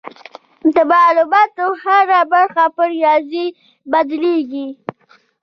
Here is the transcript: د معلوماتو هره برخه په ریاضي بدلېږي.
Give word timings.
د 0.73 0.75
معلوماتو 0.91 1.65
هره 1.83 2.19
برخه 2.33 2.63
په 2.75 2.83
ریاضي 2.93 3.45
بدلېږي. 3.91 4.67